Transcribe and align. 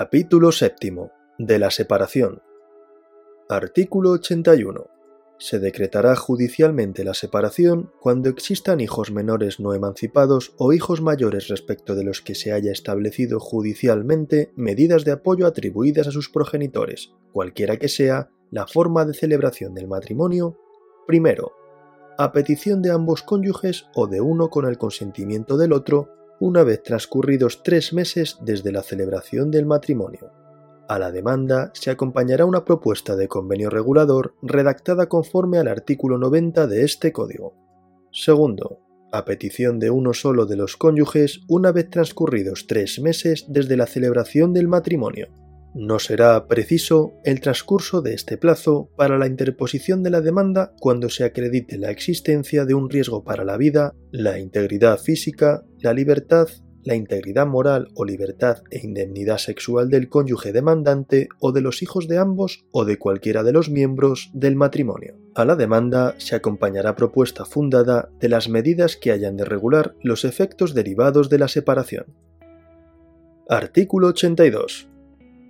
Capítulo 0.00 0.52
séptimo 0.52 1.10
de 1.38 1.58
la 1.58 1.72
separación. 1.72 2.40
Artículo 3.48 4.12
81. 4.12 4.86
Se 5.40 5.58
decretará 5.58 6.14
judicialmente 6.14 7.02
la 7.02 7.14
separación 7.14 7.90
cuando 8.00 8.28
existan 8.28 8.78
hijos 8.78 9.10
menores 9.10 9.58
no 9.58 9.74
emancipados 9.74 10.54
o 10.56 10.72
hijos 10.72 11.00
mayores 11.00 11.48
respecto 11.48 11.96
de 11.96 12.04
los 12.04 12.22
que 12.22 12.36
se 12.36 12.52
haya 12.52 12.70
establecido 12.70 13.40
judicialmente 13.40 14.52
medidas 14.54 15.04
de 15.04 15.10
apoyo 15.10 15.48
atribuidas 15.48 16.06
a 16.06 16.12
sus 16.12 16.30
progenitores, 16.30 17.12
cualquiera 17.32 17.76
que 17.76 17.88
sea 17.88 18.30
la 18.52 18.68
forma 18.68 19.04
de 19.04 19.14
celebración 19.14 19.74
del 19.74 19.88
matrimonio, 19.88 20.60
primero, 21.08 21.54
a 22.18 22.30
petición 22.30 22.82
de 22.82 22.92
ambos 22.92 23.24
cónyuges 23.24 23.86
o 23.96 24.06
de 24.06 24.20
uno 24.20 24.48
con 24.48 24.64
el 24.64 24.78
consentimiento 24.78 25.56
del 25.56 25.72
otro, 25.72 26.17
una 26.40 26.62
vez 26.62 26.82
transcurridos 26.82 27.62
tres 27.62 27.92
meses 27.92 28.38
desde 28.40 28.72
la 28.72 28.82
celebración 28.82 29.50
del 29.50 29.66
matrimonio. 29.66 30.32
A 30.88 30.98
la 30.98 31.12
demanda 31.12 31.70
se 31.74 31.90
acompañará 31.90 32.46
una 32.46 32.64
propuesta 32.64 33.14
de 33.16 33.28
convenio 33.28 33.70
regulador 33.70 34.34
redactada 34.42 35.08
conforme 35.08 35.58
al 35.58 35.68
artículo 35.68 36.16
90 36.16 36.66
de 36.66 36.84
este 36.84 37.12
código. 37.12 37.54
Segundo, 38.10 38.80
a 39.12 39.24
petición 39.24 39.78
de 39.78 39.90
uno 39.90 40.14
solo 40.14 40.46
de 40.46 40.56
los 40.56 40.76
cónyuges 40.76 41.40
una 41.48 41.72
vez 41.72 41.90
transcurridos 41.90 42.66
tres 42.66 43.00
meses 43.00 43.46
desde 43.48 43.76
la 43.76 43.86
celebración 43.86 44.52
del 44.52 44.68
matrimonio. 44.68 45.28
No 45.78 46.00
será 46.00 46.48
preciso 46.48 47.12
el 47.22 47.40
transcurso 47.40 48.02
de 48.02 48.12
este 48.12 48.36
plazo 48.36 48.90
para 48.96 49.16
la 49.16 49.28
interposición 49.28 50.02
de 50.02 50.10
la 50.10 50.20
demanda 50.20 50.72
cuando 50.80 51.08
se 51.08 51.22
acredite 51.22 51.78
la 51.78 51.92
existencia 51.92 52.64
de 52.64 52.74
un 52.74 52.90
riesgo 52.90 53.22
para 53.22 53.44
la 53.44 53.56
vida, 53.56 53.94
la 54.10 54.40
integridad 54.40 54.98
física, 54.98 55.62
la 55.78 55.92
libertad, 55.92 56.48
la 56.82 56.96
integridad 56.96 57.46
moral 57.46 57.90
o 57.94 58.04
libertad 58.04 58.64
e 58.72 58.80
indemnidad 58.84 59.38
sexual 59.38 59.88
del 59.88 60.08
cónyuge 60.08 60.50
demandante 60.50 61.28
o 61.38 61.52
de 61.52 61.60
los 61.60 61.80
hijos 61.80 62.08
de 62.08 62.18
ambos 62.18 62.64
o 62.72 62.84
de 62.84 62.98
cualquiera 62.98 63.44
de 63.44 63.52
los 63.52 63.70
miembros 63.70 64.32
del 64.34 64.56
matrimonio. 64.56 65.14
A 65.36 65.44
la 65.44 65.54
demanda 65.54 66.16
se 66.18 66.34
acompañará 66.34 66.96
propuesta 66.96 67.44
fundada 67.44 68.10
de 68.18 68.28
las 68.28 68.48
medidas 68.48 68.96
que 68.96 69.12
hayan 69.12 69.36
de 69.36 69.44
regular 69.44 69.94
los 70.02 70.24
efectos 70.24 70.74
derivados 70.74 71.28
de 71.28 71.38
la 71.38 71.46
separación. 71.46 72.06
Artículo 73.48 74.08
82. 74.08 74.87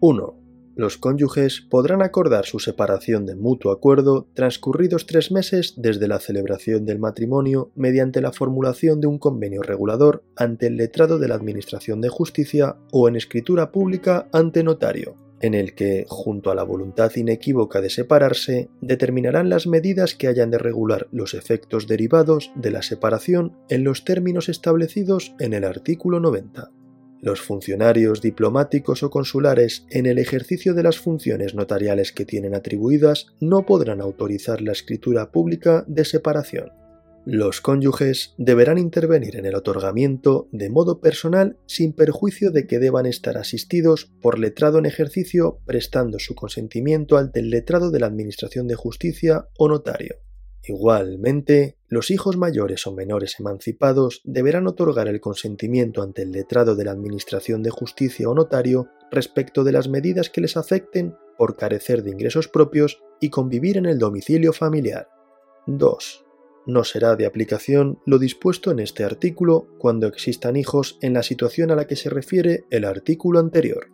1. 0.00 0.34
Los 0.76 0.96
cónyuges 0.96 1.60
podrán 1.60 2.00
acordar 2.00 2.46
su 2.46 2.58
separación 2.58 3.26
de 3.26 3.34
mutuo 3.34 3.70
acuerdo 3.70 4.26
transcurridos 4.32 5.04
tres 5.04 5.30
meses 5.30 5.74
desde 5.76 6.08
la 6.08 6.20
celebración 6.20 6.86
del 6.86 6.98
matrimonio 6.98 7.70
mediante 7.74 8.22
la 8.22 8.32
formulación 8.32 9.02
de 9.02 9.06
un 9.06 9.18
convenio 9.18 9.60
regulador 9.60 10.24
ante 10.36 10.68
el 10.68 10.78
letrado 10.78 11.18
de 11.18 11.28
la 11.28 11.34
Administración 11.34 12.00
de 12.00 12.08
Justicia 12.08 12.76
o 12.92 13.08
en 13.08 13.16
escritura 13.16 13.72
pública 13.72 14.26
ante 14.32 14.62
notario, 14.62 15.16
en 15.42 15.52
el 15.52 15.74
que, 15.74 16.06
junto 16.08 16.50
a 16.50 16.54
la 16.54 16.62
voluntad 16.62 17.14
inequívoca 17.14 17.82
de 17.82 17.90
separarse, 17.90 18.70
determinarán 18.80 19.50
las 19.50 19.66
medidas 19.66 20.14
que 20.14 20.28
hayan 20.28 20.50
de 20.50 20.56
regular 20.56 21.08
los 21.12 21.34
efectos 21.34 21.86
derivados 21.86 22.52
de 22.54 22.70
la 22.70 22.80
separación 22.80 23.58
en 23.68 23.84
los 23.84 24.04
términos 24.04 24.48
establecidos 24.48 25.34
en 25.40 25.52
el 25.52 25.64
artículo 25.64 26.20
90. 26.20 26.70
Los 27.22 27.42
funcionarios 27.42 28.22
diplomáticos 28.22 29.02
o 29.02 29.10
consulares 29.10 29.84
en 29.90 30.06
el 30.06 30.18
ejercicio 30.18 30.72
de 30.72 30.82
las 30.82 30.98
funciones 30.98 31.54
notariales 31.54 32.12
que 32.12 32.24
tienen 32.24 32.54
atribuidas 32.54 33.26
no 33.40 33.66
podrán 33.66 34.00
autorizar 34.00 34.62
la 34.62 34.72
escritura 34.72 35.30
pública 35.30 35.84
de 35.86 36.06
separación. 36.06 36.70
Los 37.26 37.60
cónyuges 37.60 38.34
deberán 38.38 38.78
intervenir 38.78 39.36
en 39.36 39.44
el 39.44 39.54
otorgamiento 39.54 40.48
de 40.52 40.70
modo 40.70 41.00
personal 41.00 41.58
sin 41.66 41.92
perjuicio 41.92 42.50
de 42.50 42.66
que 42.66 42.78
deban 42.78 43.04
estar 43.04 43.36
asistidos 43.36 44.10
por 44.22 44.38
letrado 44.38 44.78
en 44.78 44.86
ejercicio 44.86 45.60
prestando 45.66 46.18
su 46.18 46.34
consentimiento 46.34 47.18
al 47.18 47.30
del 47.30 47.50
letrado 47.50 47.90
de 47.90 48.00
la 48.00 48.06
Administración 48.06 48.66
de 48.66 48.76
Justicia 48.76 49.48
o 49.58 49.68
notario. 49.68 50.16
Igualmente, 50.62 51.78
los 51.88 52.10
hijos 52.10 52.36
mayores 52.36 52.86
o 52.86 52.92
menores 52.92 53.40
emancipados 53.40 54.20
deberán 54.24 54.66
otorgar 54.66 55.08
el 55.08 55.20
consentimiento 55.20 56.02
ante 56.02 56.22
el 56.22 56.32
letrado 56.32 56.76
de 56.76 56.84
la 56.84 56.90
Administración 56.90 57.62
de 57.62 57.70
Justicia 57.70 58.28
o 58.28 58.34
notario 58.34 58.88
respecto 59.10 59.64
de 59.64 59.72
las 59.72 59.88
medidas 59.88 60.28
que 60.28 60.42
les 60.42 60.56
afecten 60.56 61.16
por 61.38 61.56
carecer 61.56 62.02
de 62.02 62.10
ingresos 62.10 62.48
propios 62.48 63.02
y 63.20 63.30
convivir 63.30 63.78
en 63.78 63.86
el 63.86 63.98
domicilio 63.98 64.52
familiar. 64.52 65.08
2. 65.66 66.26
No 66.66 66.84
será 66.84 67.16
de 67.16 67.24
aplicación 67.24 67.98
lo 68.04 68.18
dispuesto 68.18 68.70
en 68.70 68.80
este 68.80 69.02
artículo 69.04 69.68
cuando 69.78 70.06
existan 70.06 70.56
hijos 70.56 70.98
en 71.00 71.14
la 71.14 71.22
situación 71.22 71.70
a 71.70 71.76
la 71.76 71.86
que 71.86 71.96
se 71.96 72.10
refiere 72.10 72.64
el 72.70 72.84
artículo 72.84 73.40
anterior. 73.40 73.88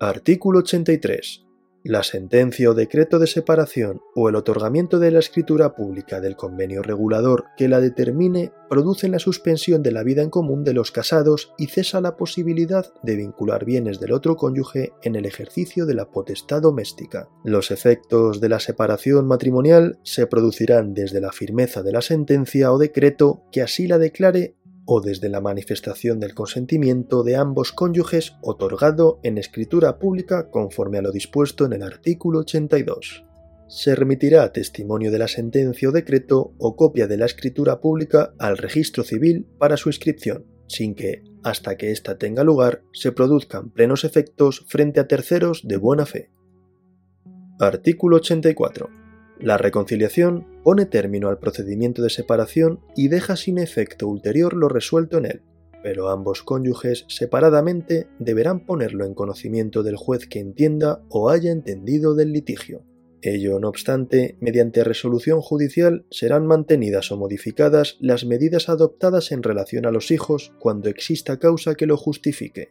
Artículo 0.00 0.60
83. 0.60 1.49
La 1.82 2.02
sentencia 2.02 2.70
o 2.70 2.74
decreto 2.74 3.18
de 3.18 3.26
separación 3.26 4.02
o 4.14 4.28
el 4.28 4.36
otorgamiento 4.36 4.98
de 4.98 5.10
la 5.10 5.18
escritura 5.18 5.74
pública 5.74 6.20
del 6.20 6.36
convenio 6.36 6.82
regulador 6.82 7.46
que 7.56 7.68
la 7.68 7.80
determine 7.80 8.52
producen 8.68 9.12
la 9.12 9.18
suspensión 9.18 9.82
de 9.82 9.90
la 9.90 10.02
vida 10.02 10.22
en 10.22 10.28
común 10.28 10.62
de 10.62 10.74
los 10.74 10.92
casados 10.92 11.54
y 11.56 11.68
cesa 11.68 12.02
la 12.02 12.18
posibilidad 12.18 12.92
de 13.02 13.16
vincular 13.16 13.64
bienes 13.64 13.98
del 13.98 14.12
otro 14.12 14.36
cónyuge 14.36 14.92
en 15.02 15.16
el 15.16 15.24
ejercicio 15.24 15.86
de 15.86 15.94
la 15.94 16.10
potestad 16.10 16.60
doméstica. 16.60 17.28
Los 17.44 17.70
efectos 17.70 18.40
de 18.40 18.50
la 18.50 18.60
separación 18.60 19.26
matrimonial 19.26 19.98
se 20.02 20.26
producirán 20.26 20.92
desde 20.92 21.20
la 21.20 21.32
firmeza 21.32 21.82
de 21.82 21.92
la 21.92 22.02
sentencia 22.02 22.72
o 22.72 22.78
decreto 22.78 23.42
que 23.50 23.62
así 23.62 23.86
la 23.86 23.98
declare 23.98 24.54
o 24.92 25.00
desde 25.00 25.28
la 25.28 25.40
manifestación 25.40 26.18
del 26.18 26.34
consentimiento 26.34 27.22
de 27.22 27.36
ambos 27.36 27.70
cónyuges 27.70 28.34
otorgado 28.42 29.20
en 29.22 29.38
escritura 29.38 30.00
pública 30.00 30.50
conforme 30.50 30.98
a 30.98 31.02
lo 31.02 31.12
dispuesto 31.12 31.64
en 31.64 31.74
el 31.74 31.84
artículo 31.84 32.40
82. 32.40 33.24
Se 33.68 33.94
remitirá 33.94 34.52
testimonio 34.52 35.12
de 35.12 35.20
la 35.20 35.28
sentencia 35.28 35.90
o 35.90 35.92
decreto 35.92 36.54
o 36.58 36.74
copia 36.74 37.06
de 37.06 37.18
la 37.18 37.26
escritura 37.26 37.80
pública 37.80 38.34
al 38.40 38.58
registro 38.58 39.04
civil 39.04 39.46
para 39.60 39.76
su 39.76 39.90
inscripción, 39.90 40.44
sin 40.66 40.96
que, 40.96 41.22
hasta 41.44 41.76
que 41.76 41.92
ésta 41.92 42.18
tenga 42.18 42.42
lugar, 42.42 42.82
se 42.92 43.12
produzcan 43.12 43.70
plenos 43.70 44.02
efectos 44.02 44.64
frente 44.66 44.98
a 44.98 45.06
terceros 45.06 45.60
de 45.62 45.76
buena 45.76 46.04
fe. 46.04 46.32
Artículo 47.60 48.16
84. 48.16 48.99
La 49.40 49.56
reconciliación 49.56 50.46
pone 50.62 50.84
término 50.84 51.28
al 51.28 51.38
procedimiento 51.38 52.02
de 52.02 52.10
separación 52.10 52.80
y 52.94 53.08
deja 53.08 53.36
sin 53.36 53.56
efecto 53.56 54.06
ulterior 54.06 54.52
lo 54.54 54.68
resuelto 54.68 55.16
en 55.16 55.24
él, 55.24 55.42
pero 55.82 56.10
ambos 56.10 56.42
cónyuges 56.42 57.06
separadamente 57.08 58.06
deberán 58.18 58.66
ponerlo 58.66 59.06
en 59.06 59.14
conocimiento 59.14 59.82
del 59.82 59.96
juez 59.96 60.26
que 60.26 60.40
entienda 60.40 61.02
o 61.08 61.30
haya 61.30 61.52
entendido 61.52 62.14
del 62.14 62.32
litigio. 62.32 62.84
Ello, 63.22 63.58
no 63.60 63.68
obstante, 63.68 64.36
mediante 64.40 64.84
resolución 64.84 65.40
judicial 65.40 66.04
serán 66.10 66.46
mantenidas 66.46 67.10
o 67.10 67.16
modificadas 67.16 67.96
las 68.00 68.26
medidas 68.26 68.68
adoptadas 68.68 69.32
en 69.32 69.42
relación 69.42 69.86
a 69.86 69.90
los 69.90 70.10
hijos 70.10 70.52
cuando 70.58 70.90
exista 70.90 71.38
causa 71.38 71.74
que 71.76 71.86
lo 71.86 71.96
justifique. 71.96 72.68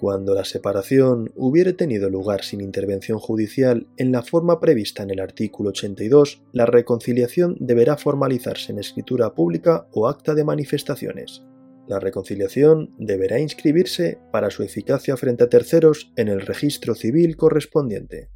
Cuando 0.00 0.34
la 0.34 0.46
separación 0.46 1.30
hubiere 1.36 1.74
tenido 1.74 2.08
lugar 2.08 2.42
sin 2.42 2.62
intervención 2.62 3.18
judicial 3.18 3.86
en 3.98 4.12
la 4.12 4.22
forma 4.22 4.58
prevista 4.58 5.02
en 5.02 5.10
el 5.10 5.20
artículo 5.20 5.68
82, 5.70 6.40
la 6.52 6.64
reconciliación 6.64 7.58
deberá 7.60 7.98
formalizarse 7.98 8.72
en 8.72 8.78
escritura 8.78 9.34
pública 9.34 9.88
o 9.92 10.08
acta 10.08 10.34
de 10.34 10.42
manifestaciones. 10.42 11.42
La 11.86 12.00
reconciliación 12.00 12.94
deberá 12.96 13.40
inscribirse 13.40 14.18
para 14.32 14.48
su 14.48 14.62
eficacia 14.62 15.18
frente 15.18 15.44
a 15.44 15.50
terceros 15.50 16.10
en 16.16 16.28
el 16.28 16.40
registro 16.40 16.94
civil 16.94 17.36
correspondiente. 17.36 18.30